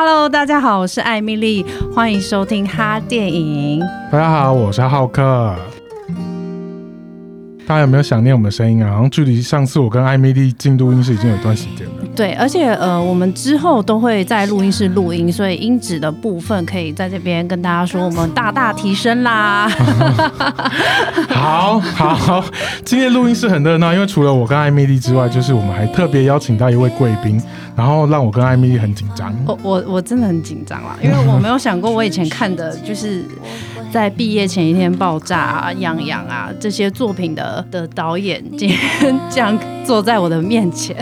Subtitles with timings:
[0.00, 3.80] Hello，大家好，我是艾米丽，欢迎收听哈电影。
[4.12, 5.56] 大家好，我是浩克。
[7.66, 8.92] 大家有没有想念我们的声音啊？
[8.92, 11.97] 好像距离上次我跟艾米丽进录音室已经有段时间了。
[12.18, 19.68] 对，而且呃，我们之后都会在录音室录音，所以音质的部分可以在这边跟大家说，我们大大提升啦。
[21.30, 22.44] 好好，
[22.84, 27.40] 今天录音室很热闹，因为除了我跟艾米丽之外，就是我们还特别邀请到一位贵宾，
[27.76, 29.32] 然后让我跟艾米丽很紧张。
[29.46, 33.24] 我我我真的很紧张啦，因为我没有想过，我以前看的就是。
[33.90, 40.94] 在毕业前一天爆炸啊，样样啊，这些作品的的导演今天这样坐在我的面前，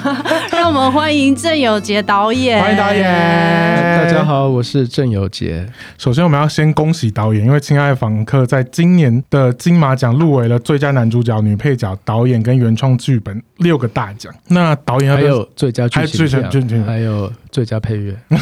[0.52, 2.62] 让我们欢迎郑有杰导演。
[2.62, 5.66] 欢迎导演，大家好，我是郑有杰。
[5.96, 14.30] 首先，我们要先恭喜导演，因为《亲爱的房客》在今年的金马奖入围了最佳男主角、女配角、导演跟原创剧本六个大奖。
[14.48, 16.26] 那导演还有最佳剧情
[16.68, 18.36] 片，还有最佳配乐，哦、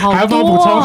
[0.00, 0.80] 好还要帮我补充？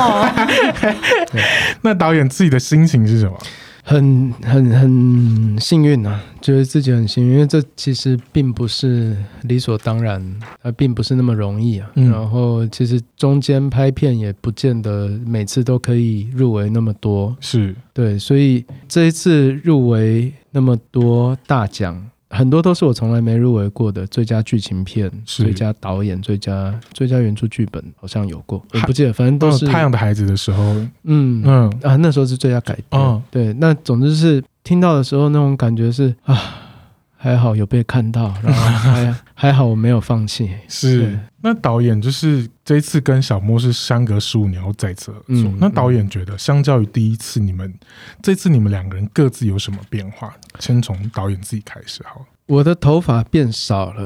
[1.81, 2.25] 那导演。
[2.27, 3.37] 自己的心情是什么？
[3.81, 10.21] 很很很幸运啊，觉得自己很幸运，因为这其实并不是理所当然，
[10.63, 11.89] 而并不是那么容易啊。
[11.95, 22.05] 嗯、然后其实中间拍片也不见得每次都可以入围那么多，是对，所以这一次入围那么多大奖。
[22.35, 30.63] 很多都是我从来没入围过的最佳剧情片、最佳导演、最佳最佳原著剧本，好像有过，我不记得，反正都是《太阳的孩子》的时候，
[31.03, 31.73] 嗯嗯。
[31.81, 33.01] 啊，那时候是最佳改编。
[33.01, 36.37] 哦、对，那总之是听到的时候那种感觉是啊，
[37.17, 40.51] 还好有被看到，然后还 还好我没有放弃。
[40.67, 45.25] 是，那导演就是这一次跟小莫是相隔十五年后再次合作。
[45.27, 47.73] 嗯，那导演觉得，相较于第一次，你们
[48.21, 50.33] 这次你们两个人各自有什么变化？
[50.59, 52.25] 先从导演自己开始好了。
[52.47, 54.05] 我的头发变少了，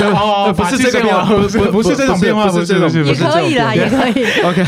[0.00, 4.24] 然后不是这个变化，不是不是这种变化，不是这种，也可以啦，也可以。
[4.46, 4.62] OK，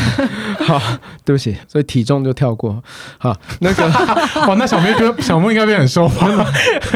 [0.65, 0.81] 好，
[1.23, 2.83] 对不起，所以体重就跳过。
[3.17, 3.85] 好，那个
[4.45, 6.45] 哦，那小莫哥，小莫应该变很瘦吧？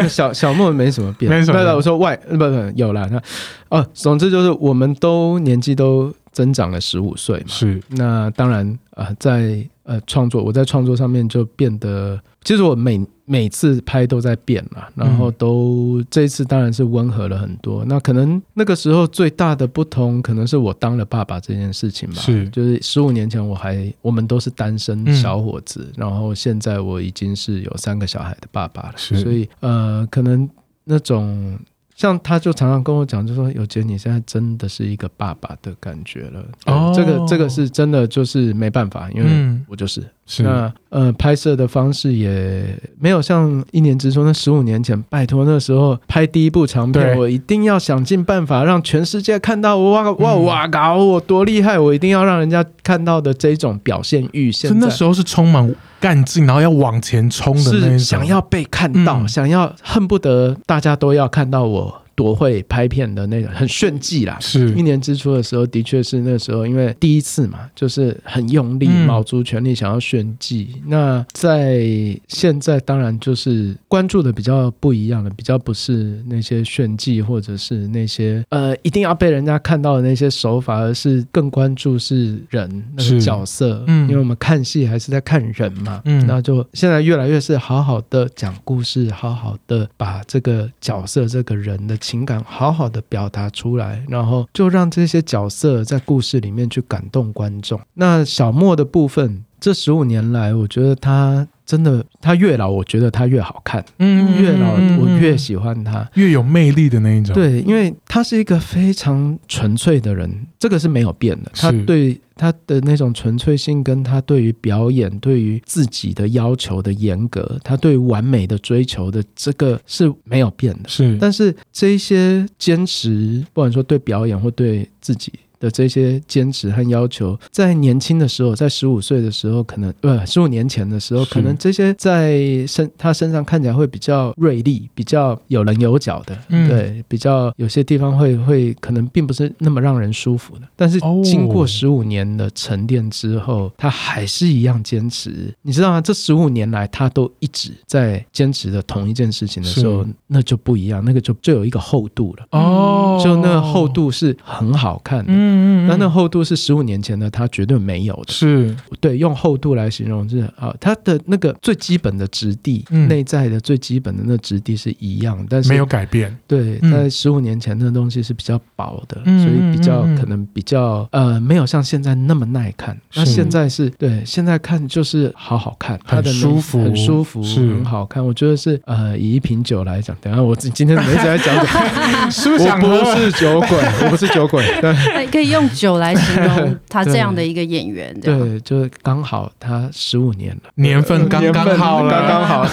[0.10, 1.60] 小小莫没什么变，没什么。
[1.76, 3.08] 我说外，不不，有了。
[3.10, 3.22] 那
[3.70, 7.48] 哦，总之就是我们都年纪都增长了十五岁嘛。
[7.48, 13.06] 是，那当然啊，在呃创作，我在创作上面就变得，其实我每。
[13.32, 17.86] 每次拍都在变嘛，然后都、嗯、这一次当然是温和了很多。
[17.86, 22.16] 那可能那个时候最大的不同，可能是我当了爸爸这件事情吧。
[22.16, 28.94] 是，就是十五年前我还我们都是单身小伙子，嗯、然后现在我已经是有三个小孩的爸爸了。
[28.96, 30.50] 是，所以呃，可能
[30.84, 31.56] 那种。
[32.00, 36.42] 像他就常常跟我讲，就说有杰，你现在真的是一个爸爸的感觉了。
[36.66, 40.00] 哦，这个这个是真的，就是没办法，因为我就是。
[40.00, 42.64] 嗯、是那呃，拍摄的方式也
[43.00, 54.52] 没有像一年之中那十五年前，拜托那时候拍第一部长片，我一定要想尽办法让全世界看到我哇哇哇搞我多厉害，我一定要让人家看到的这种表现欲。
[54.52, 62.02] 现在那时候是充满干劲，然后要往前冲的那种，想要被看到，嗯、想要恨不得大家都要看到我。
[62.20, 64.38] 多会拍片的那种，很炫技啦。
[64.42, 70.68] 是一年之初的时候，的确是那时候，因为第一次嘛，就是很用力，卯足全力想要炫技。
[70.76, 71.80] 嗯、那在
[72.28, 83.82] 现在，当然就是关注的比较不一样了，比较不是那些炫技，或者是那些呃一定要被人家看到的那些手法，而是更关注是人那个角色。
[83.88, 86.02] 嗯，因为我们看戏还是在看人嘛。
[86.04, 91.98] 嗯，那就现在越来越是好好的讲故事，好好的把这个角色这个人的。
[92.10, 97.80] 情感好好的表达出来，然后就让这些角色在故事里面去感动观众。
[97.94, 103.86] 那小莫的部分，这十五年来，我觉得他真的，他越老，我觉得他越好看。
[104.00, 107.36] 嗯，越老我越喜欢他，越有魅力的那一种。
[107.36, 111.52] 对，因为他是一个非常纯粹的人，这个是没有变的。
[111.54, 112.20] 他对。
[112.40, 120.88] 他的那种纯粹性，跟他对于表演、对于自己的要求的严格，他对完美的追求的这个是没有变的。
[120.88, 125.34] 是，但是这一些坚持，不管说对表演或对自己。
[125.60, 140.62] 的这些坚持和要求，在年轻的时候，在十五岁的时候，可能不十五年前的时候，可能这些在身他身上看起来会比较锐利，比较有棱有角的，嗯、对，比较有些地方会会可能并不是那么让人舒服的。
[140.76, 145.54] 但是经过十五年的沉淀之后，他还是一样坚持。
[145.62, 146.00] 你知道吗？
[146.00, 152.48] 这十五年来，他都一直在坚持的同一件事情的时候，那就不一样，那个就就有一个厚度了。
[152.52, 155.26] 哦，就那个厚度是很好看的。
[155.28, 158.32] 嗯嗯嗯，那那厚度是十五年前的，它绝对没有的。
[158.34, 166.36] 是对，用厚度来形容就是啊，它的那个最基本的质地，嗯内在的最基本的那质地是一样，但是没有改变。
[166.48, 172.98] 对，嗯在十五年前那东西是比较薄的，嗯所以比较可能比较呃没有像现在那么耐看。
[173.16, 178.26] 那现在是对，现在看就是好好看，它的舒服很舒服，是很好看。
[178.26, 183.10] 我觉得是呃，以一瓶酒来讲，等下我自己今天没一直在讲酒， 我不？
[183.10, 192.68] 是酒鬼，我不是酒鬼，对 哎可以用酒来形容他这样的一个演员， 对，就是刚好他十五年了，年份刚刚好了，刚刚好。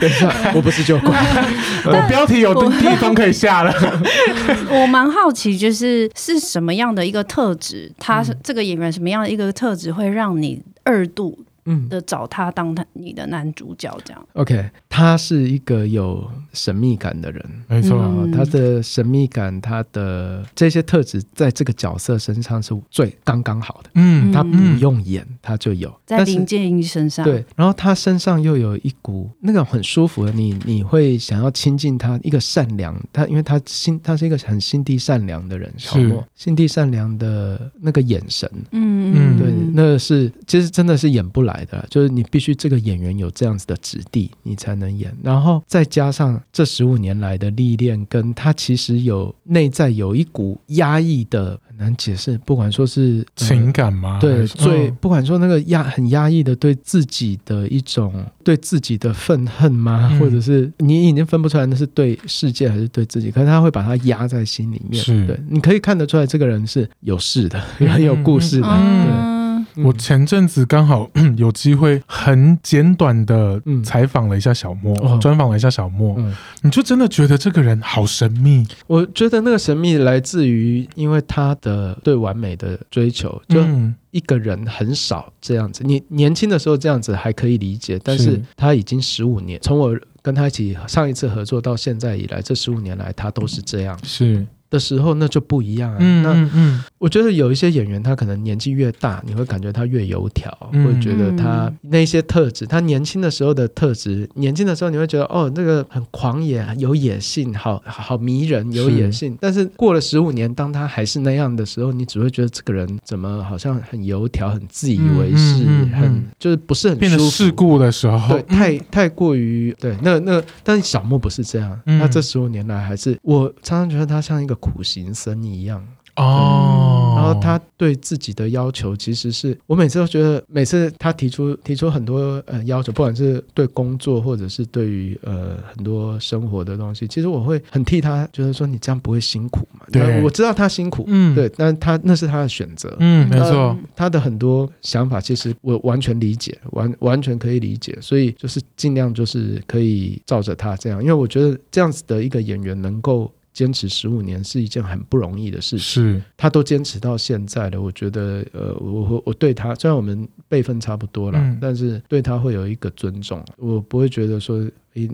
[0.00, 1.10] 等一下，我不是酒鬼，
[1.84, 3.74] 我标题有的地方可以下了。
[4.72, 11.38] 我蛮好奇，就是是什么样的一个特质，他是这个演员什么样的一个特质，会让你二度
[11.68, 17.44] 嗯的找他当他你的男主角这样？，OK，他是一个有神秘感的人。
[17.68, 23.90] 没错，啊、他的神秘感，他的这些特质，在这个角色身上是最刚刚好的。
[23.94, 25.94] 嗯，他不用演，他就有。
[26.06, 54.18] 在林建英身上，对，然后他身上又有一股那个很舒服的，你你会想要亲近他，一个善良，他因为他心，他是一个很心地善良的人，小莫，心地善良的那个眼神，嗯嗯，对，那是其实真的是演不来的，就是你必须这个演员有这样子的质地，你才能演，然后再加上这十五年来的历练，跟他其实有内在有一股压抑的，很难解释，不管说是、呃、情感吗？
[54.20, 60.08] 对，最、嗯、不管说那个压很压抑的对自己的一种对自己的愤恨吗？
[60.12, 65.02] 嗯、或者是你已经分不出来那是对世界还是对自己，可是他会把它压在心里面。
[65.02, 68.68] 是对，你可以看得出来这个人是有事的，很、嗯、 有故事的。
[68.68, 69.37] 嗯、对。
[69.78, 71.08] 嗯我前阵子刚好
[71.38, 78.66] 有机会很简短的采访了一下小莫，专、嗯、访了一下小莫、嗯，你就真的觉得这个人好神秘。
[78.88, 83.64] 我觉得那个神秘来自于，因为他的对完美的追求，就
[84.10, 85.84] 一个人很少这样子。
[85.84, 93.98] 你年轻的时候这样子还可以理解，但是他已经十五年，从我跟他一起上一次合作到现在以来，这十五年来他都是这样。
[94.02, 94.44] 是。
[94.70, 95.96] 的时候，那就不一样啊。
[96.00, 109.32] 嗯、那嗯嗯，我觉得有一些演员，他可能年纪越大，你会感觉他越油条，嗯、会觉得他那些特质，他年轻的时候的特质，年轻的时候你会觉得哦，那个很狂野、有野性，好好迷人，有野性。
[109.32, 117.08] 是但是过了十五年，当他还是那样的时候，你只会觉得这个人怎么好像很油条、很自以为是、很就是不是很舒服。
[117.08, 119.96] 变得世故的时候，对，太太过于对。
[120.02, 125.82] 那那，但是小莫不是这样，他这十五年来还是，我常常觉得他像一个苦行僧一样。
[126.16, 139.86] 哦，然后他对自己的要求，其实是我每次都觉得，每次他提出提出很多呃要求，不管是对工作或者是对于呃很多生活的东西，其实我会很替他觉得说，你这样不会辛苦嘛？
[139.92, 153.32] 对，我知道他辛苦，嗯，对，但他那是他的选择，嗯，没错，他的很多想法其实我完全理解，完完全可以理解，所以就是尽量就是可以照着他这样，因为我觉得这样子的一个演员能够。
[153.58, 157.82] 坚持十五年是一件很不容易的事情，是他都坚持到现在了。
[157.82, 164.64] 我觉得，呃，我我对他虽然我们辈分差不多了，嗯、但是对他会有一个尊重，我不会觉得说。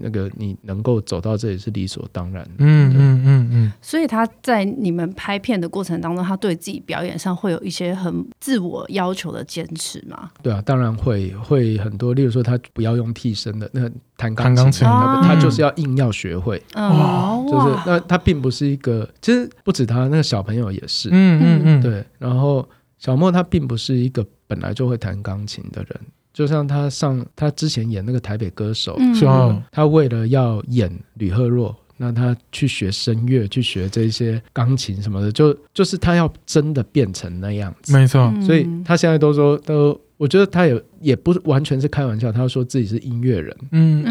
[0.00, 2.50] 那个你能够走到这里是理所当然的。
[2.58, 3.72] 嗯嗯嗯嗯。
[3.82, 10.31] 所以他在你们拍片的过程当中，他对自己表演上会有一些很自我要求的坚持吗？
[10.42, 12.14] 对啊，当然会会很多。
[12.14, 16.62] 例如说，他不要用替身的，那弹钢琴，他，他就是要硬要学会。
[16.75, 21.08] 哦，就是那他并不是一个，其实不止他，那个小朋友也是。
[21.10, 22.04] 嗯嗯嗯，对。
[22.19, 26.00] 然后小莫他并不是一个本来就会弹钢琴的人。
[26.34, 38.34] 就像他上他之前演那个台北歌手，是啊，他为了要演吕赫若，那他去学声乐，去学这些钢琴什么的，就就是他要真的变成那样子，没错。
[38.43, 44.05] 所以他现在都说都，我觉得他也也不完全是开玩笑，他说自己是音乐人，嗯，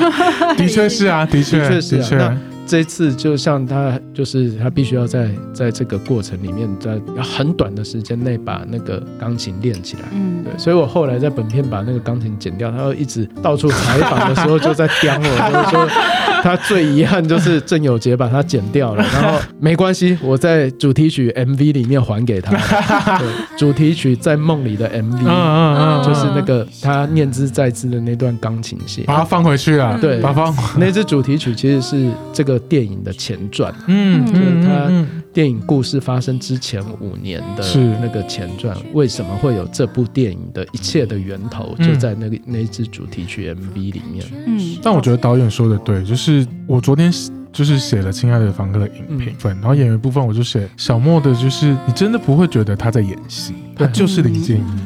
[0.56, 2.40] 的确是啊，的确的确是啊。
[2.66, 10.02] 这次就像他，就是他必须要在在这个过程里面，在很短的时间内把那个钢琴练起来。
[10.12, 15.88] 嗯，对，所以我后来在本片把那个钢琴剪掉，他会一直到处采访的时候就在刁我，就是说
[16.42, 22.50] 他最遗憾就是郑有杰把它剪掉了，然后没关系，我在主题曲 MV 里面还给他。
[23.18, 29.96] 对，主题曲在梦里的 MV，嗯嗯嗯，就是那个他念兹在兹的那段钢琴戏，把它放回去了。
[30.00, 32.55] 对，把它放那支主题曲其实是这个。
[32.58, 34.90] 电影的前传，嗯，就是他
[35.32, 37.64] 电影故事发生之前五年的
[38.00, 44.24] 那个前传，为什么会有这部电影的一切的源头，就在那个那一支主题曲 MV 里面。
[44.46, 47.12] 嗯，但我觉得导演说的对，就是我昨天
[47.52, 54.60] 就是写了《亲爱的房客》的影评分，然后演员部分我就写小莫的，就是你真的不会觉得他在演戏，他就是林建一。
[54.60, 54.78] 嗯，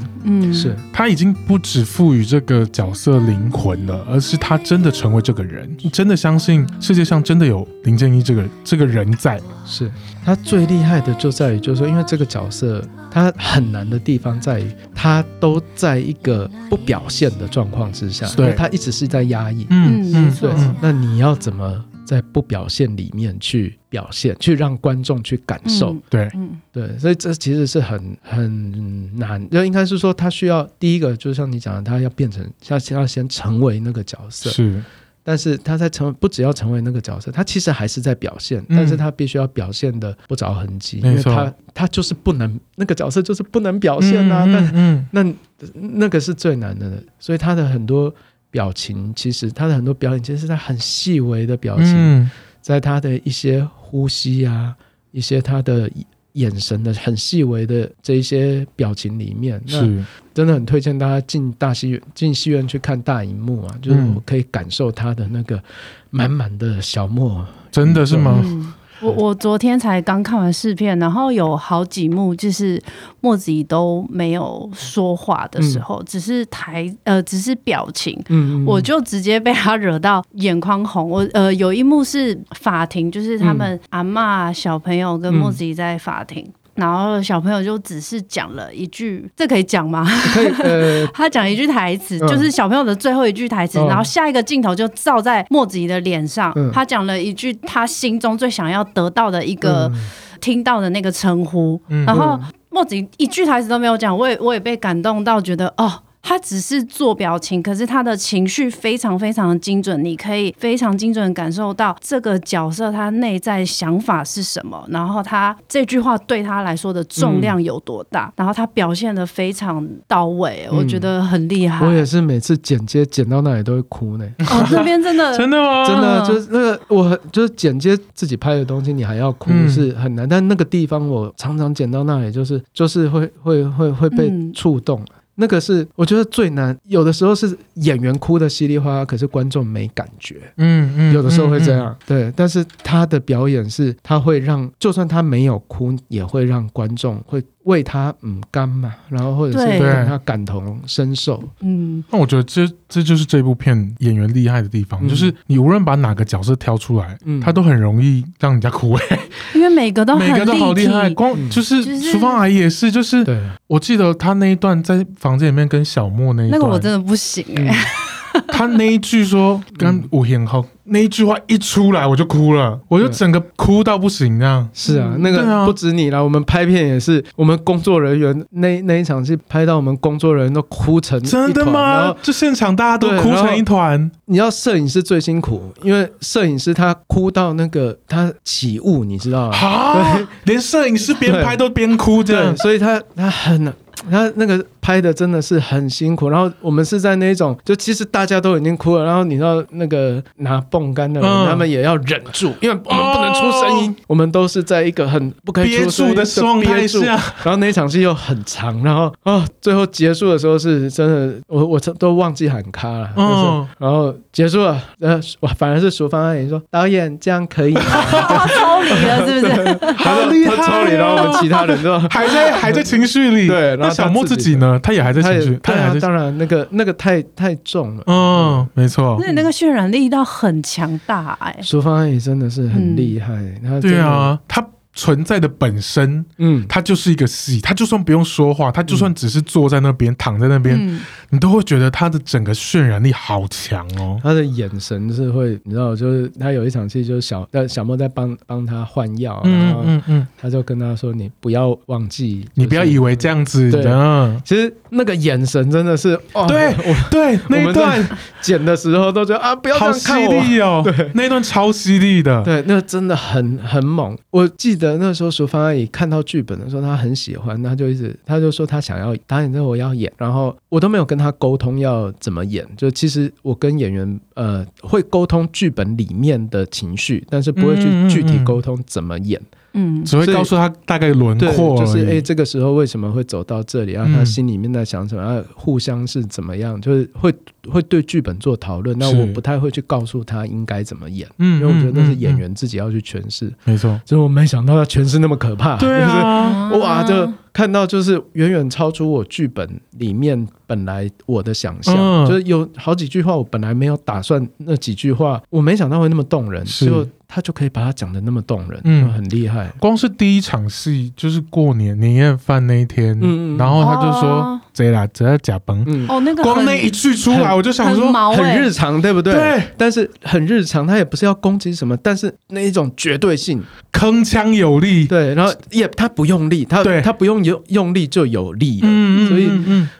[0.53, 9.41] 是他已经不只赋予这个角色灵魂了，而是他真的成为这个人，你真的相信世界上真的有林正英这个这个人在。
[9.65, 9.91] 是
[10.25, 19.67] 他最厉害的就在于，就是说，因为这个角色他很难的地方在于，他都在一个不表现的状况之下，对，他一直是在压抑。
[19.71, 20.51] 嗯嗯，对。
[20.81, 21.85] 那你要怎么？
[22.11, 34.83] 在不表现里面去表现，去让观众去感受，嗯、对，嗯，对，所以这其实是很很难，就应该是说他需要第一个，就像你讲的，他要变成，要要先成为那个角色，是，
[35.23, 45.35] 但是他在成不只要成为那个角色，他其实还是在表现，嗯、但是他必须要表现的不着痕迹，因为他他就是不能那个角色就是不能表现啊，嗯、但嗯，那
[45.75, 48.13] 那个是最难的，所以他的很多。
[48.51, 52.31] 表情其实他的很多表演，其实是在很细微的表情，嗯、
[52.61, 54.75] 在他的一些呼吸啊，
[55.13, 55.91] 一些他的
[56.33, 59.87] 眼神的很细微的这一些表情里面，是。
[59.87, 65.63] 那真的很推荐大家进大戏院、进戏院去看大荧幕啊，就是我可以感受他的那个
[66.11, 68.41] 满满的小莫，真的是吗？
[68.45, 72.81] 嗯我我昨天才刚看完试片，然后有好几幕就是
[73.21, 81.09] 莫子怡都没有说话的时候，嗯、只是台呃只是表情，嗯，嗯，我就直接被他惹到眼眶红。
[81.09, 86.47] 我呃有一幕是法庭，就是他们阿妈小朋友跟莫子怡在法庭。
[86.81, 90.05] 嗯然后小朋友就只是讲了一句，这可以讲吗？
[90.35, 90.47] 可以。
[90.63, 93.79] 呃， 他讲一句台词，嗯、就是小朋友的最后一句台词。
[93.79, 100.11] 嗯、然后下一个镜头就照在莫子怡的脸上，嗯、他讲了一句他心中最想要得到的一个、嗯、
[100.41, 101.81] 听到的那个称呼。
[101.89, 106.03] 嗯、然后莫子怡一句台词都没有讲，我也我也被感动到，觉得哦。
[106.23, 121.87] 他只是做表情，可是他的情绪非常非常的精准，你可以非常精准的感受到这个角色他内在想法是什么，然后他这句话对他来说的重量有多大，嗯、然后他表现的非常到位，嗯、我觉得很厉害。
[121.87, 124.25] 我也是每次剪接剪到那里都会哭呢。
[124.41, 125.87] 哦，这边真的 真的吗？
[125.87, 135.03] 真的就是那个我就是剪接自己拍的东西，你还要哭是很难，嗯、但那个地方我常常剪到那里就是就是会会会会被触动。
[135.41, 140.41] 嗯那个是我觉得最难，有的时候是演员哭的稀里哗啦，可是观众没感觉。
[140.59, 141.97] 嗯嗯，有的时候会这样。
[142.07, 147.43] 对，但是他的表演是，他会让就算他没有哭，也会让观众会。
[147.71, 151.43] 为他嗯干嘛，然后或者是让他感同身受。
[151.61, 159.19] 嗯，那我觉得这这就是这部片演员厉害的地方，嗯、就是你无论把哪个角色挑出来，嗯，他都很容易让人家哭哎，
[159.55, 167.87] 因为每个都每个都好厉害，光就是淑芳阿姨也是，就是对，我记得他那一段在房间里面跟小莫那一段，那个我真的不行哎、欸。
[168.33, 174.69] 嗯 他那一句说跟吴彦浩那一句话一出来，我就哭了，我就整个哭到不行，这样。
[174.73, 181.21] 是啊，那个不止你了，我们拍片也是，我们工作人员那那一场戏拍到我们工作人员都哭成。
[181.23, 182.15] 真的吗？
[182.23, 184.11] 就现场大家都哭成一团。
[184.27, 189.57] 你要摄影师最辛苦，因为摄影师他哭到那个他起雾，你知道吗？
[189.57, 193.73] 啊，连摄影师边拍都边哭，这样，所以他他很。
[194.11, 215.21] 他那个拍的真的是很辛苦，然后我们是在那种，就其实大家都已经哭了，然后你知道那个拿泵杆的人，嗯、他们也要忍住，因为我们不能出声音，哦、我们都是在一个很不可以出声的状态下，然后那场戏又很长，然后啊、哦，最后结束的时候是真的，我我都忘记喊卡了，嗯，然后结束了，呃，
[215.59, 217.83] 反而是淑芳阿姨说导演这样可以吗？
[218.49, 219.93] 抽离了是不是？
[219.99, 223.90] 好厉害，抽离，然后我们其他人都还在还在情绪里，对，然后。
[223.93, 226.01] 小莫自己呢，他也还在情绪，他也还在。
[226.01, 228.03] 当然，那个那个太太重了。
[228.07, 229.17] 嗯，没错。
[229.21, 231.57] 那那个渲染力道很强大哎。
[231.63, 233.33] 淑芳阿姨真的是很厉害。
[233.63, 234.67] 他对啊，他
[235.01, 237.59] 存在的本身，嗯，他就是一个戏。
[237.63, 244.21] 他就算不用说话，他就算只是坐在那边，躺在那边，你都会觉得他的整个渲染力好强哦。
[244.23, 258.07] 他的眼神是会，你知道，就是他有一场戏，就是小在小莫在帮帮他换药，然后嗯嗯，他就跟他说：“你不要忘记，你不要以为这样子的。”其实那个眼神真的是，哦对，我对那段
[258.43, 260.83] 剪的时候都觉得啊，不要这样看我哦。
[260.85, 264.17] 对，那段超犀利的，对，那真的很很猛。
[264.31, 271.21] 我记得那时候淑芳阿姨看到剧本的时候，她很喜欢，她就一直，她就说她想要导演，之后我要演，然后我都没有跟。
[271.21, 279.39] 她沟通要怎么演，就其实我跟演员呃会沟通剧本里面的情绪，但是不会去具体沟通怎么演。
[279.39, 283.93] 嗯嗯嗯嗯，只会告诉他大概轮廓，就是哎、欸，这个时候为什么会走到这里？
[283.93, 285.23] 然后他心里面在想什么？
[285.23, 286.81] 然后互相是怎么样？
[286.81, 287.33] 就是会
[287.69, 288.99] 会对剧本做讨论。
[288.99, 293.53] 那我不太会去告诉他应该怎么演，嗯，因为我觉得那是演员自己要去诠释。
[293.65, 297.33] 没错，就是我没想到他诠释那么可怕，对啊，就是、哇，就。
[297.53, 309.71] 看到就是远远超出我剧本里面本来我的想象，嗯、就是有好几句话我本来没有打算，那几句话我没想到会那么动人，就他就可以把它讲的那么动人，嗯，很厉害。
[309.79, 319.33] 光是第一场戏就是过年年夜饭那一天，嗯，然后他就说贼啦，贼在假崩，哦，那个光那一句出来，我就想说很，日常，对不对？
[319.33, 327.01] 对，但是很日常，他也不是要攻击什么，但是那一种绝对性，铿锵有力，对，然后也他不用力，他对。
[327.03, 329.51] 他不用用用力就有力了，嗯，所以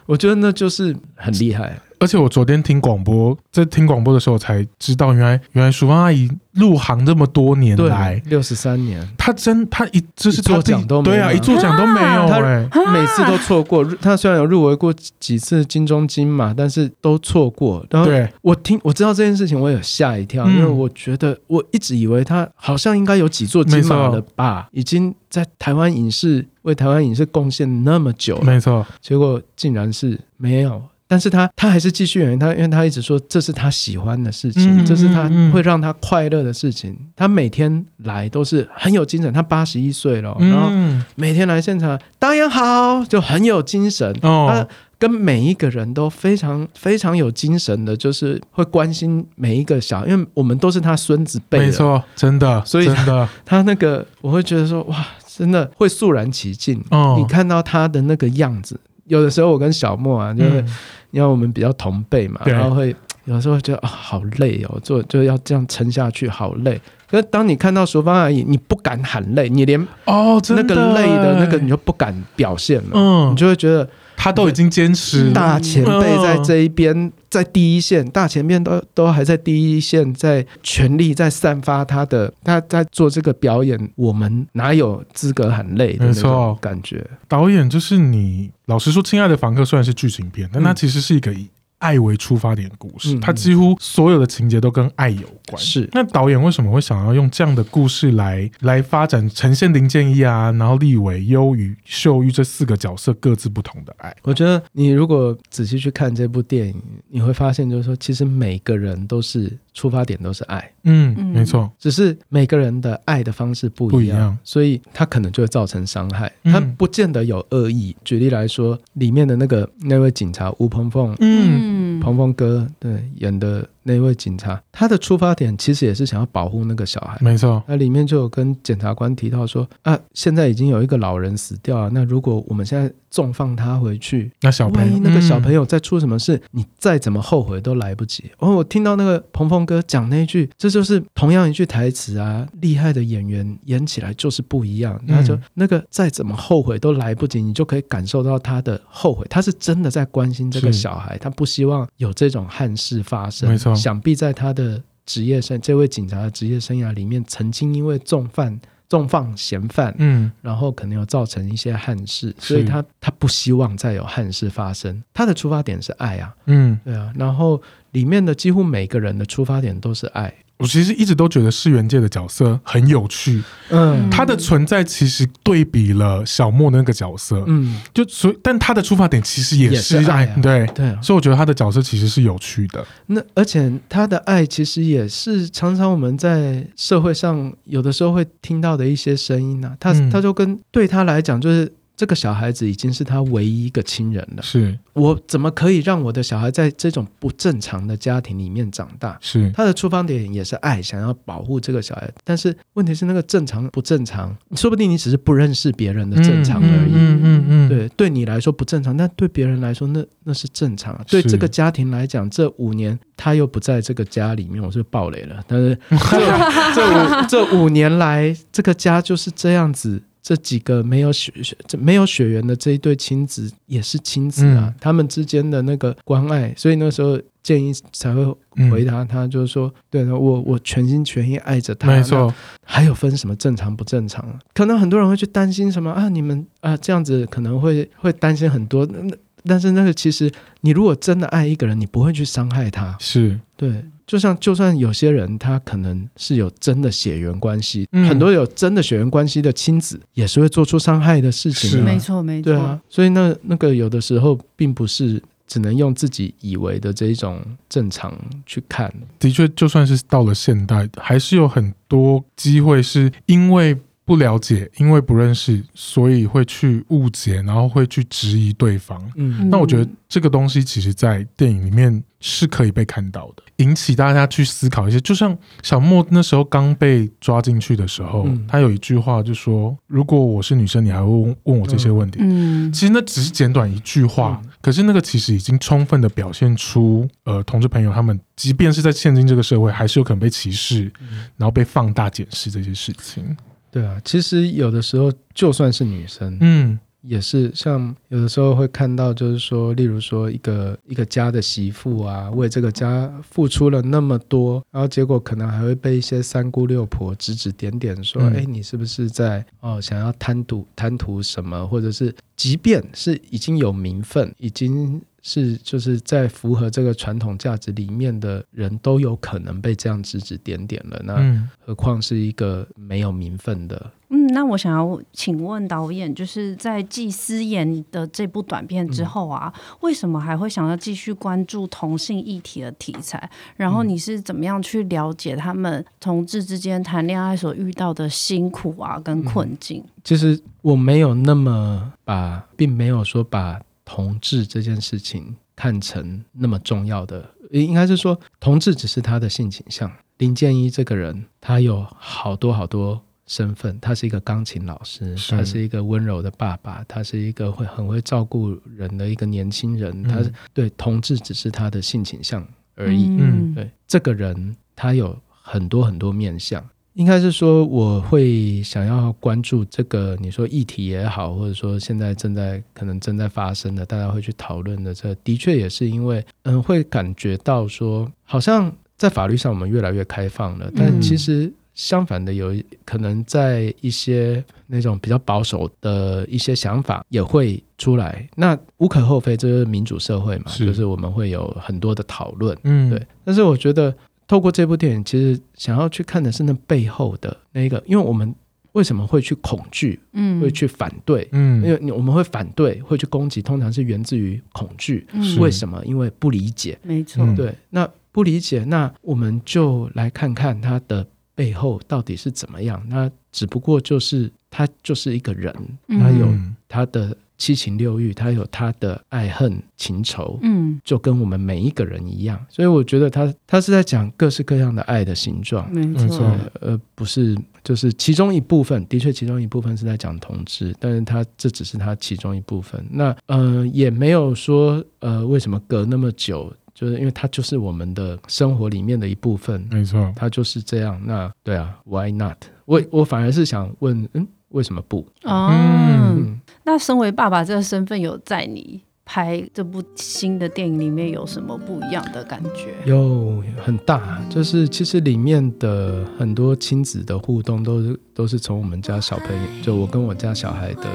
[0.05, 1.77] 我觉得那就是很厉害。
[2.01, 12.27] 而且我昨天听广播，在听广播的时候才知道，原来原来淑芳阿姨入行这么多年来，六十三年，她真她一就是座奖都没有，对啊，一座奖都没有，
[12.71, 13.85] 她每次都错过。
[14.01, 17.85] 她虽然有入围过几次金钟金嘛，但是都错过。
[17.91, 18.09] 然后
[18.41, 30.81] 我听我知道这件事情，我有吓一跳，因为我觉得我一直以为她好像应该有几座金马了吧，已经在台湾影视为台湾影视贡献那么久，没错，结果竟然是没有。
[31.11, 36.91] 但是他他还是继续演，他因为他一直说这是他喜欢的事情，嗯、这是他会让他快乐的事情。
[36.91, 40.69] 嗯、他每天来都是很有精神，他八十一岁了，嗯、然后
[41.15, 44.09] 每天来现场，导演好，就很有精神。
[44.21, 44.65] 哦、他
[44.97, 56.81] 跟每一个人都非常非常有精神的，就是会关心每一个小，因为我们都是他孙子辈的，没错，真的，所以真的他那个我会觉得说哇，真的会肃然起敬。
[56.89, 60.61] 哦、你看到他的那个样子，有的时候我跟小莫啊，就是。
[60.61, 60.67] 嗯
[61.11, 66.81] 因为我们比较同辈嘛，然后会有时候会觉得啊、哦，好累哦，做就要这样撑下去，好累。
[67.07, 87.03] 可是当你看到淑芳阿姨，你不敢喊累，你连哦那个累的那个你就不敢表现了，嗯，你就会觉得他都已经坚持，大前辈在这一边，在第一线，大前面都都还在第一线，在全力在散发他的，他在做这个表演，我们哪有资格喊累的那种感觉？
[87.27, 88.51] 导演就是你。
[88.65, 91.49] 老实说，《亲爱的房客》虽然是剧情片，但它其实是一个以
[91.81, 95.61] 爱为出发点的故事，它几乎所有的情节都跟爱有关。
[95.61, 104.15] 是，那导演为什么会想要用这样的故事来来发展，呈现林建一啊，然后立伟、忧郁、秀玉这四个角色各自不同的爱？
[104.21, 109.51] 我觉得你如果仔细去看这部电影，你会发现，就是说，其实每个人都是。
[109.73, 117.95] 出发点都是爱，嗯，没错，只是每个人的爱的方式不一样，一样，所以他可能就会造成伤害，他不见得有恶意。
[118.03, 121.70] 举例来说，里面的那个那位警察吴鹏凤，嗯，
[122.01, 123.67] 鹏鹏哥对演的。
[123.83, 127.17] 那位警察，他的出发点其实也是想要保护那个小孩。
[127.19, 138.31] 没错，那里面就有跟检察官提到说啊，现在已经有一个老人死掉了，那如果我们现在纵放他回去，那小朋友，那个小朋友再出什么事，嗯、你再怎么后悔都来不及。
[138.37, 144.99] 哦，我听到那个鹏鹏哥讲那一句，这就是同样一句台词啊，厉害的演员演起来就是不一样。
[145.07, 153.49] 他说那个再怎么后悔都来不及，你就可以感受到他的后悔，他是真的在关心这个小孩，他不希望有这种憾事发生。
[153.49, 153.70] 没错。
[153.75, 165.03] 想必在他的职业生，这位警察的职业生涯里面，曾经因为重犯、重放嫌犯，嗯，然后可能有造成一些憾事，所以他他不希望再有憾事发生。
[165.13, 170.33] 他的出发点是爱啊，嗯，对啊，然后里面的几乎每个人的出发点都是爱。
[170.61, 182.85] 我其实一直都觉得世元界的角色很有趣，嗯，他的存在其实对比了小莫那个角色，嗯，就所以，但他的出发点其实也是爱，对对，所以我觉得他的角色其实是有趣的。
[183.07, 191.71] 那而且他的爱其实也是常常我们在社会上有的时候会听到的一些声音啊，他他就跟对他来讲就是。
[192.01, 194.41] 这个小孩子已经是他唯一一个亲人了。
[194.41, 199.15] 是我怎么可以让我的小孩在这种不正常的家庭里面长大？
[199.21, 202.11] 是他的出发点也是爱，想要保护这个小孩。
[202.23, 204.35] 但是问题是，那个正常不正常？
[204.55, 206.91] 说不定你只是不认识别人的正常而已。
[206.91, 207.69] 嗯嗯嗯，嗯。
[207.69, 210.99] 对，对你来说不正常，但对别人来说，那那是正常。
[211.07, 215.39] 对这个家庭来讲，这五年他又不在这个家里面，我是暴雷了。
[215.47, 215.77] 但是
[216.09, 216.17] 这
[216.73, 220.01] 这五这五年来，这个家就是这样子。
[220.21, 228.23] 这几个没有血血这、没有血缘的这一对亲子也是亲子啊，嗯、他们之间的那个关爱，所以那时候建议才会
[228.69, 231.87] 回答他，就是说，嗯、对的，我我全心全意爱着他。
[231.87, 232.31] 没错，
[232.63, 234.23] 还有分什么正常不正常？
[234.53, 236.07] 可能很多人会去担心什么啊？
[236.07, 238.85] 你们啊这样子可能会会担心很多。
[238.85, 242.95] 那但是那个其实，你如果真的爱一个人，你不会去伤害他。
[242.99, 243.83] 是，对。
[244.11, 251.83] 就像就算有些人他可能是有真的血缘关系，嗯很多有真的血缘关系的亲子也是会做出伤害的事情是的。
[251.83, 258.13] 没错没错，对啊，所以那那个有的时候并不是只能用自己以为的这一种正常
[258.45, 258.93] 去看。
[259.17, 263.77] 的确，就算是到了现代，还是有很多机会是因为
[264.11, 269.01] 不了解，因为不认识，所以会去误解，然后会去质疑对方。
[269.15, 274.99] 嗯那我觉得这个东西，其实在电影里面是可以被看到的，引起大家去思考一些。
[274.99, 290.91] 就像小莫那时候刚被抓进去的时候，嗯他有一句话就说：“如果我是女生，你还会问问我这些问题？”嗯，其实那只是简短一句话，嗯可是那个其实已经充分的表现出，呃，同志朋友他们即便是在现今这个社会，还是有可能被歧视，
[291.37, 293.37] 然后被放大检视这些事情。
[293.71, 296.79] 对啊，其实有的时候就算是女生，嗯。
[297.03, 308.33] 也是像有的时候会看到，就是说，例如说一个一个家的媳妇啊，为这个家付出了那么多，然后结果可能还会被一些三姑六婆指指点点，说，嗯。
[308.35, 323.91] 哎，你是不是在哦想要贪图贪图什么，或者是即便是已经有名分，已经是就是在符合这个传统价值里面的人都有可能被这样指指点点了，那嗯，何况是一个没有名分的。
[324.09, 333.29] 嗯，那我想要请问导演，就是在祭司演》的这部短片之后啊，嗯、为什么还会想要继续关注同性议题的题材？
[333.55, 339.81] 然后你是怎么样去了解他们同志之间谈恋爱所遇到的辛苦啊，跟困境？
[340.03, 349.91] 其实我没有那么把，并没有说把同志这件事情看成那么重要的，应该是说同志只是他的性倾向。
[350.19, 353.01] 林建一这个人，他有好多好多。
[353.27, 359.93] 身份，他是一个钢琴老师，是他是一个温柔的爸爸，他是一个会很会照顾人的一个年轻人。
[360.03, 363.05] 嗯、他是对同志只是他的性倾向而已。
[363.07, 366.61] 嗯，对这个人，他有很多很多面向。
[366.93, 381.51] 应该是说，我会想要关注这个，你说议题也好，或者说现在正在可能正在发生的，大家会去讨论的，这的确也是因为，嗯，会感觉到说，好像在法律上我们越来越开放了，但其实。
[381.73, 388.27] 相反的，有可能在一些那种比较保守的一些想法也会出来。
[388.35, 393.01] 那无可厚非，这是民主社会嘛，是就是我们会有很多的讨论，嗯，对。
[393.23, 393.91] 但是我觉得
[394.31, 398.33] 透过这部电影，其实想要去看的是那背后的那一个，因为我们
[398.71, 405.05] 为什么会去恐惧，嗯，会去反对，嗯，因为我们会反对，会去攻击，通常是源自于恐惧。
[405.11, 405.83] 嗯为什么？
[405.85, 407.53] 因为不理解，没错，嗯对。
[407.71, 411.05] 那不理解，那我们就来看看他的。
[411.33, 412.85] 背后到底是怎么样？
[412.87, 415.51] 那只不过就是他就是一个人，
[415.87, 416.27] 他有
[416.67, 422.39] 他的七情六欲，他有他的爱恨情仇，嗯，就跟我们每一个人一样。
[422.47, 428.85] 所以我觉得他他是在讲各式各样的爱的形状，没错，呃不是就是其中一部分。
[428.85, 432.85] 的确，其中一部分是在讲同志，但是他这只是他其中一部分。
[432.91, 436.53] 那呃，也没有说呃，为什么隔那么久？
[436.73, 440.99] 就是因为它就是我们的生活里面的一部分，没错，它就是这样。
[441.05, 442.37] 那对啊，Why not？
[442.65, 445.05] 我我反而是想问，嗯，为什么不？
[445.23, 452.73] 哦，嗯，那身为爸爸这个身份，有在你拍这部新的电影里面有什么不一样的感觉？
[452.85, 460.87] 有很大，就是其实里面的很多亲子的互动，都是都是从我们家小朋友，就我跟我家小孩的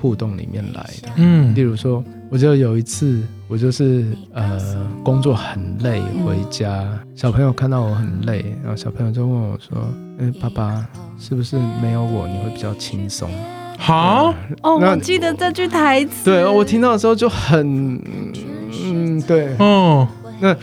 [0.00, 1.08] 互动里面来的。
[1.16, 4.60] 嗯，例如说，我就有一次，我就是呃
[5.02, 9.76] 工作很累回家，嗯、小朋友看到我很累，然后小朋友就问我说
[10.18, 10.86] ：“嗯、欸，爸爸
[11.18, 13.30] 是不是没有我你会比较轻松？”
[13.78, 16.24] 好哦，我记得这句台词。
[16.24, 18.00] 对，我听到的时候就很
[18.84, 20.06] 嗯，对哦，
[20.40, 20.56] 那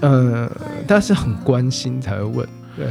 [0.00, 0.50] 呃，
[0.86, 2.86] 但是很关心才会问，对。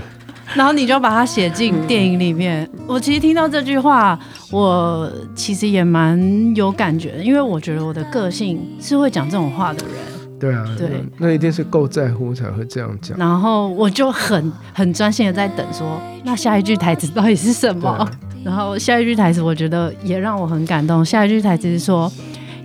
[0.53, 2.69] 然后你就把它写进电影里面。
[2.87, 4.17] 我其实听到这句话，
[4.51, 9.95] 我其实也蛮有感觉的，因为我觉得我的个性是会讲这种话的人。
[10.37, 13.17] 对啊，对，那一定是够在乎才会这样讲。
[13.17, 17.89] 然后我就很很专心的在等说，说那下一句台词到底是什么？
[17.89, 18.11] 啊、
[18.43, 21.03] 然后下一句台词，我觉得也让我很感动。
[21.03, 22.11] 下一句台词是说，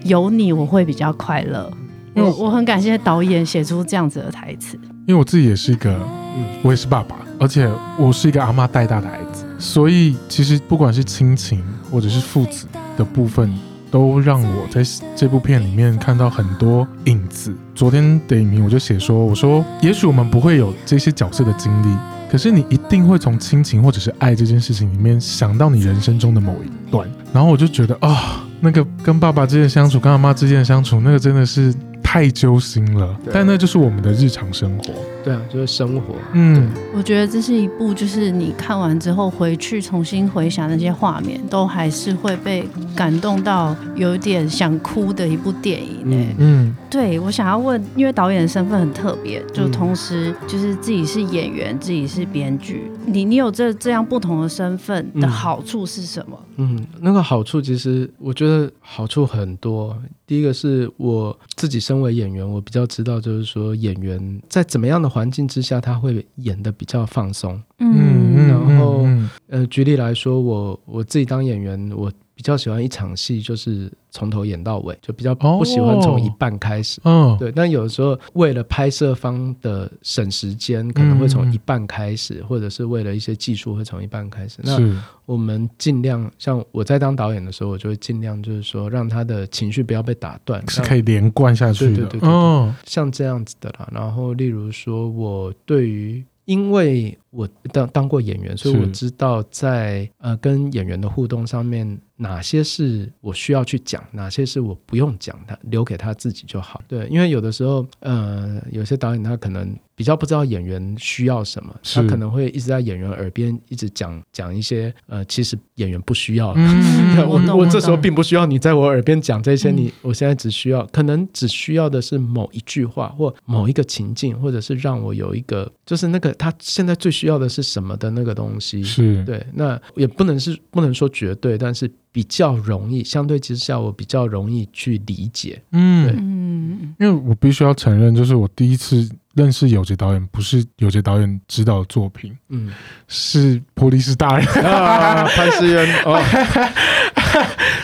[0.03, 1.71] 有你我会比较快乐。
[2.17, 5.93] 我我很感谢导演写出这样子的台词，因为我自己也是一个，
[6.37, 7.17] 嗯，我也是爸爸。
[7.41, 12.67] 而且我是一个阿妈带大的孩子，所以其实不管是亲情或者是父子
[12.99, 13.51] 的部分，
[13.91, 14.83] 都让我在
[15.17, 17.57] 这部片里面看到很多影子。
[17.75, 21.97] 昨天的影评我就写说，我说也许我们不会有这些角色的经历，
[22.31, 27.09] 可是你一定会从亲情或者是爱这件事情里面想到你人生中的某一段。
[27.33, 28.19] 然后我就觉得啊、哦，
[28.61, 33.17] 那个跟爸爸之间相处，跟阿妈之间的相处，那个真的是太揪心了。
[33.33, 34.93] 但那就是我们的日常生活。
[35.23, 36.15] 对啊，就是生活。
[36.33, 46.03] 嗯，我觉得这是一部，就是你看完之后回去重新回想那些画面，都还是会被感动到有点想哭的一部电影。
[46.05, 52.91] 嗯嗯，对，我想要问，因为导演的身份很特别，就同时就是自己是演员，自己是编剧。
[53.07, 56.39] 你你有这这样不同的身份的好处是什么？
[56.57, 59.97] 嗯，那个好处其实我觉得好处很多。
[60.27, 67.61] 第一个是我自己身为演员，我比较知道，就是说演员在怎么样的环境之下，他会演的比较放松。
[67.81, 69.05] 嗯，然后
[69.49, 72.11] 呃，举例来说，我我自己当演员，我。
[72.41, 76.99] 比较喜欢一场戏就是从头演到尾，就比较不喜欢从一半开始。
[77.05, 77.53] 嗯、哦，对。
[77.53, 84.57] 但有的时候为了拍摄方的省时间，可能会从一半开始，嗯、或者是为了一些技术会从一半开始。
[84.63, 84.79] 那
[85.27, 91.97] 我们尽量像我在当导演的时候，我就会尽量就是说让他的情绪不要被打断，是可以连贯下去的。
[91.97, 93.87] 对对对对，哦，像这样子的啦。
[93.93, 96.25] 然后例如说我对于。
[96.47, 101.87] 因为我当当过演员，所以我知道在呃跟演员的互动上面，
[102.21, 106.83] 哪些是我需要去讲，哪些是我不用讲的，留给他自己就好。
[106.87, 109.75] 对，因为有的时候，呃，有些导演他可能。
[109.97, 116.61] 比较不知道演员需要什么，他可能会一直在演员耳边一直讲讲一些呃，其实演员不需要的。
[116.63, 128.83] 嗯、 我我，我这时候并不需要你在我耳边讲这些，你、嗯、我现在只需要可能只需要的是某一句话或某一个情境，或者是让我有一个就是那个他现在最需要的是什么的那个东西。
[128.83, 135.63] 是对，那也不能是不能说绝对，但是比较容易，相对之下我比较容易去理解。
[135.73, 139.09] 嗯，对，嗯，因为我必须要承认，就是我第一次。
[139.35, 142.73] 认识有杰导演不是有杰导演指导的作品，嗯，
[143.09, 144.47] 是普利斯大人。
[144.65, 146.21] 啊，潘思渊哦，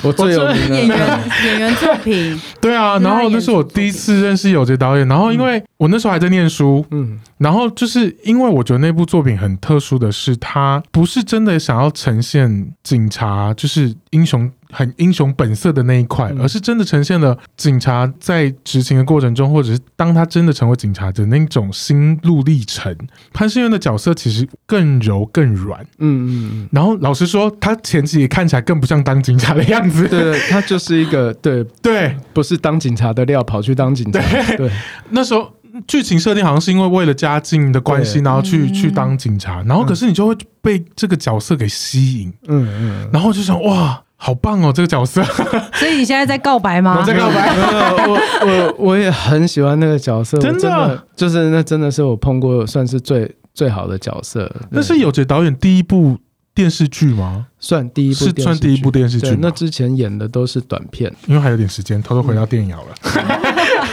[0.02, 0.76] 我最有名的。
[0.76, 14.50] 演员演员作品，对啊，然后那是我第一次认识有杰导演，然后因为我那时候还在念书，嗯，然后就是因为我觉得那部作品很特殊的是，他不是真的想要呈现警察就是英雄。
[14.70, 22.94] 很英雄本色的那一块，而是真的呈现了警察在执勤的过程中，或者是当他真的成为警察的那种心路历程。
[23.32, 26.68] 潘思渊的角色其实更柔更软，嗯嗯嗯。
[26.72, 30.08] 然后老实说，他前期也看起来更不像当警察的样子。
[30.08, 34.20] 对，他就是一个对对，不是当警察的料，跑去当警察。
[34.20, 34.70] 对，对
[35.10, 35.52] 那时候
[35.86, 39.62] 剧情设定好像是因为为了家境的关系，然后去去当警察。
[39.62, 43.10] 然后可是你就会被这个角色给吸引，嗯嗯。
[43.12, 44.02] 然后就想哇。
[44.16, 45.22] 好棒哦，这个角色。
[45.74, 46.98] 所以你现在在告白吗？
[46.98, 47.54] 我在告白。
[48.08, 54.50] 我我我也很喜欢那个角色，真的，真的就是那真的是我碰过算是最最好的角色。
[54.70, 56.18] 那是有杰导演第一部
[56.54, 57.46] 电视剧吗？
[57.66, 59.36] 算第一部，是算第一部电视剧。
[59.40, 62.84] 那之前演的都是短片，因为还有点时间，偷偷回到电影了。
[63.02, 63.26] 嗯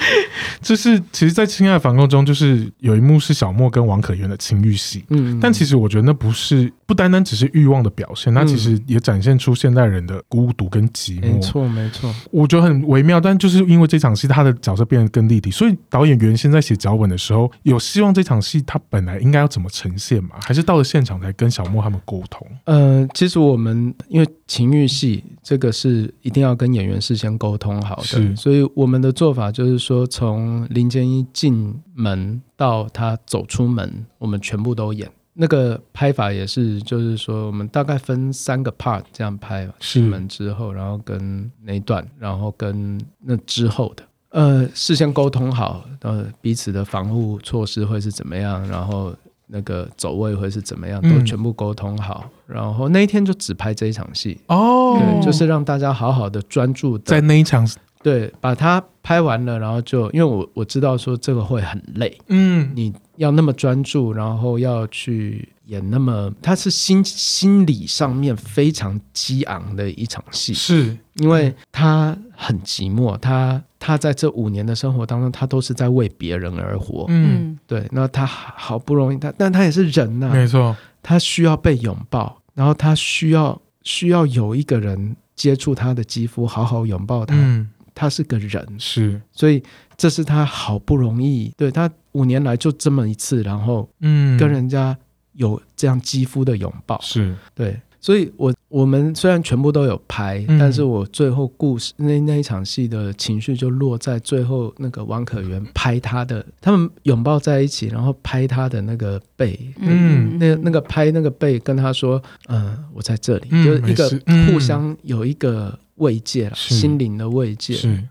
[0.61, 5.05] 就是其实，在《亲爱的房客》中，就是有一幕是小莫跟王可媛的情欲戏。
[5.09, 11.35] 嗯，但其实我觉得那不是不单单只是欲望的表现，那其实也展现出现代人的孤独跟寂寞。
[11.35, 12.15] 没错，没错。
[12.31, 20.37] 我觉得很微妙，但就是因为这场戏，他的角色变得更立体，所以导演原先在写脚本的时候，有希望这场戏他本来应该要怎么呈现嘛？
[20.45, 22.47] 还是到了现场才跟小莫他们沟通？
[22.67, 30.67] 呃，其实我们因为情欲戏这个是一定要跟演员事先沟通好的，所以我们的做法就是说从。
[30.71, 35.11] 林建一进门到他走出门，我们全部都演。
[35.35, 39.69] 那个拍法也是，就是说我们大概分三个 part 这样拍。
[39.79, 49.15] 进门之后，然后跟那一段，然后跟那之后的，呃，事先沟通好，呃，彼此的防护措施会是怎么样，然后
[49.53, 52.25] 那个走位会是怎么样，都全部沟通好。
[52.49, 54.41] 嗯、然后那一天就只拍这一场戏。
[54.47, 57.69] 哦，对，就是让大家好好的专注在那一场。
[58.03, 70.99] 对，把它拍完了，然后就因为我我知道说这个会很累，嗯，你要那么专注，然后要去演那么，它是心心理上面非常激昂的一场戏，是。
[71.17, 87.35] 因为他很寂寞，他他在这五年的生活当中，他都是在为别人而活，嗯，对，那他好不容易，他但他也是人呐、啊，没错，他需要被拥抱，然后他需要需要有一个人接触他的肌肤，好好拥抱他。
[87.37, 87.71] 嗯。
[87.95, 89.63] 他是个人，是，所以
[89.99, 94.97] 这是他好不容易，对，他五年来就这么一次，然后嗯，跟人家
[95.35, 97.37] 有这样肌肤的拥抱，是。
[97.55, 115.79] 对，所以我我们虽然全部都有拍，嗯、但是我最后故事那那一场戏的情绪就落在最后那个王可媛拍他的，他们拥抱在一起，然后拍他的那个背，嗯，那那个拍那个背跟他说，嗯、呃，我在这里，嗯、就是一个互相有一个。
[115.97, 117.75] 慰藉了，是心灵的慰藉。
[117.75, 118.03] 是，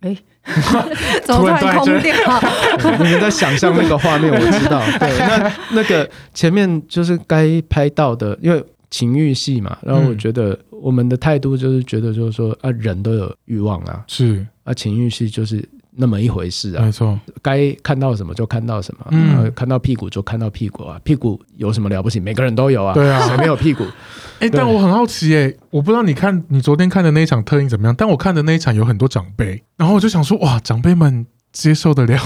[0.00, 0.16] 哎，
[1.22, 2.14] 怎么突然空掉？
[2.98, 4.82] 你们在想象那个画面，我知道。
[4.98, 9.76] 对，那 那个前面就是该拍到的，因为情欲戏嘛。
[9.82, 15.66] 然后我觉得我们的态度就是觉得，就是说啊，人都有欲望啊，是啊，情欲戏就是。
[16.00, 22.20] 那么一回事啊，没错，该看到什么就看到什么，嗯，看到屁股就看到屁股啊，屁股有什么了不起？
[22.20, 23.82] 每个人都有啊，对啊，谁没有屁股？
[24.38, 31.26] 哎，但我很好奇哎，我不知道你看你昨天看的那一场特映怎么样，但我看的那一场有很多长辈，然后我就想说，哇，长辈们。
[31.58, 32.16] 接受得了，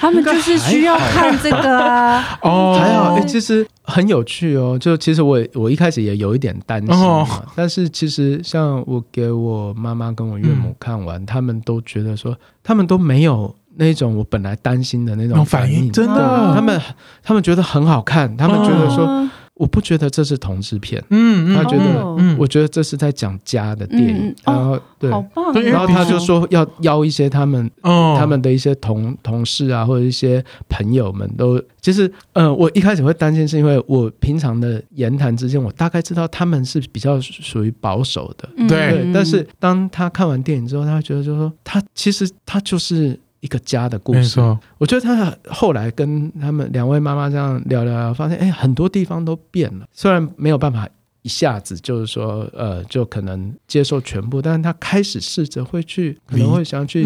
[0.00, 2.36] 他们就是需要看这个啊。
[2.42, 4.76] 哦，还好，哎、欸，其实很有趣哦。
[4.76, 16.82] 就其实我我一开始也有一点担心、哦、但是其实像我给我妈妈跟我岳母看完，嗯、他们都觉得说，他们都没有那种我本来担心的那种反应，反应真的，他们
[17.22, 19.06] 他们觉得很好看，他们觉得说。
[19.06, 43.18] 哦我不觉得这是同志片，嗯，他觉得，嗯，我觉得这是在讲家的电影，然后对，好棒，然后他就说要邀一些他们，他们的一些同同事啊，或者一些朋友们都，其实，呃，我一开始会担心，是因为我平常的言谈之间，我大概知道他们是比较属于保守的，对，但是当他看完电影之后，他会觉得就是说，他其实他就是。
[43.44, 44.40] 一个家的故事，
[44.78, 49.86] 我觉得他后来跟他们两位妈妈这样聊聊聊，发现哎，很多地方都变了。
[49.92, 50.88] 虽然没有办法
[51.20, 57.04] 一下子就是说，呃，就可能接受全部，但是他开始试着会去，可能会想去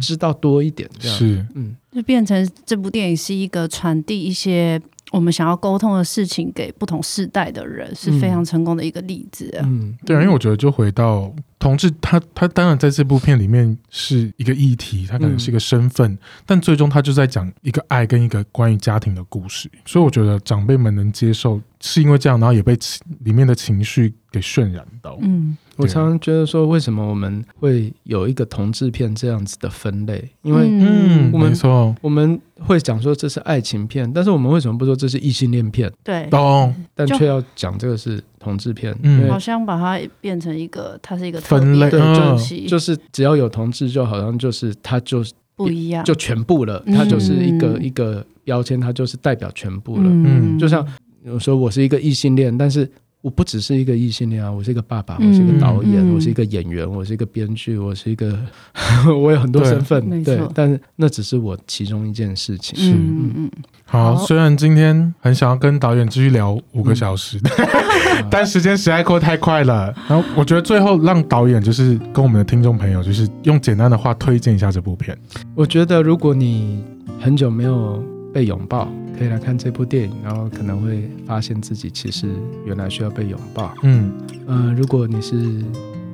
[0.00, 1.18] 知道多一点，这样。
[1.18, 4.80] 是，嗯，就变成这部电影是一个传递一些。
[5.10, 9.52] 我们想要沟通的事情给不同世代的人是非常成功的一个例子。
[9.62, 19.70] 嗯，对啊，因为我觉得就回到同志，他他当然在这部片里面是一个议题，他可能是一个身份，嗯、但最终他就在讲一个爱跟一个关于家庭的故事。
[19.84, 22.78] 所以我觉得长辈们能接受，是因为这样，然后也被
[23.20, 25.18] 里面的情绪给渲染到。
[25.22, 25.56] 嗯。
[25.80, 30.28] 我常常觉得说，为什么我们会有一个同志片这样子的分类？
[30.42, 35.90] 因为，嗯，我们说我们会讲说这是爱情片，但是我们为什么不说这是异性恋片？
[36.04, 38.96] 对，懂，但却要讲这个是同志片，
[39.28, 50.04] 好像把它变成一个，它是一个分类，对，就是只要有同志，就好像就是它就是不一样，就全部了，它就是一个一个标签，它就是代表全部了。
[50.04, 50.86] 嗯，就像
[51.24, 52.90] 有时候我是一个异性恋，但是。
[53.22, 58.38] 我不只是一个异性恋啊，我是一个爸爸，我是一个导演，嗯、我是一个演员，我是一个编剧，我是一个，
[59.22, 62.78] 我有很多身份，对，但是那只是我其中一件事情。
[62.78, 63.50] 是，嗯嗯。
[63.84, 69.94] 好，虽然今天很想要跟导演继续聊五个小时，嗯、 但时间实在过太快了。
[70.08, 75.14] 然后我觉得最后让导演就是跟我们的听众朋友，就是用简单的话推荐一下这部片。
[75.54, 76.82] 我觉得如果你
[77.20, 78.88] 很久没有被拥抱，
[79.18, 82.28] 可以来看这部电影，然后可能会发现自己其实
[82.64, 83.74] 原来需要被拥抱。
[83.82, 84.12] 嗯，
[84.46, 85.62] 呃，如果你是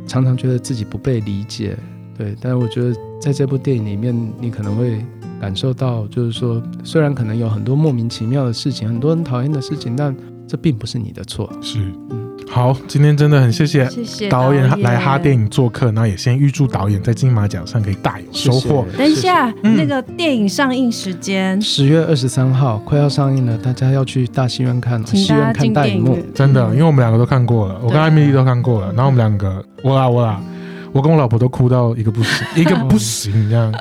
[0.06, 1.76] 常常觉得自己不被理解，
[2.16, 5.04] 对，但是我觉得在这部电影里面，你可能会
[5.40, 10.14] 感受到，就是说，虽然可能有很多莫名其妙的事情，很多人讨厌的事情，但
[10.46, 11.50] 这并不是你的错。
[11.60, 11.78] 是，
[12.10, 12.24] 嗯。
[12.48, 13.88] 好，今天真的很谢谢
[14.30, 18.86] 导演来哈电影做客，那也先预祝导演在金马奖上可以大有收获。
[18.96, 21.60] 等一下，那个电影上映时间。
[21.60, 30.40] 十月二十三号快要上映了，大家要去大戏院看，戏院看大荧幕，真的，因为我们两个都看过了，我跟艾米丽都看过了，然后我们两个，我啦我啦。
[30.40, 30.55] 我
[31.02, 33.72] 跟我老婆都哭到一个不行， 一个不行这样。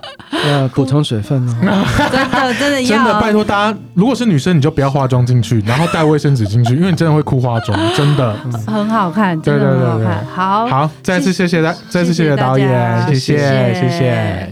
[0.47, 1.55] 要补充水分哦。
[1.59, 2.83] 真 的真的。
[2.83, 8.35] 真的拜托大家，如果是女生，你就不要化妆进去，然后带卫生纸进去，因为你真的会哭化妆，真的。
[8.67, 10.07] 很好看，对对对对。
[10.33, 13.37] 好，好，再次谢谢大，再次谢谢导演，谢谢
[13.73, 14.49] 谢谢。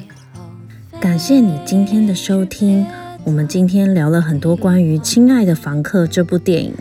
[0.99, 2.86] 感谢你今天的收听，
[3.23, 6.73] 我们今天聊了很多关于《亲爱的房客》这部电影，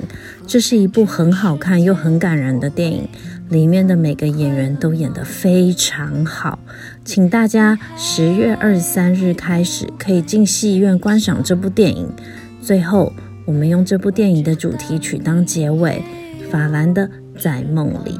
[0.46, 3.08] 这是一部很好看又很感人的电影。
[3.52, 6.58] 里面的每个演员都演得非常好，
[7.04, 12.08] 请大家十月二十三日开始可以进戏院观赏这部电影。
[12.62, 13.12] 最后，
[13.44, 16.02] 我们用这部电影的主题曲当结尾，
[16.50, 17.06] 法兰的
[17.38, 18.12] 《在梦里》。